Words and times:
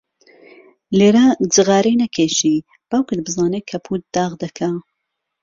لێرە 0.97 1.25
جغارەی 1.53 1.99
نەکێشی، 2.03 2.57
باوکت 2.89 3.19
بزانێ 3.25 3.59
کەپووت 3.69 4.03
داغ 4.15 4.31
دەکا. 4.43 4.71